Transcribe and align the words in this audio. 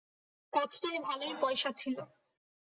কাজটায় 0.53 0.99
ভালোই 0.99 1.33
পয়সা 1.41 1.69
ছিল। 1.71 1.97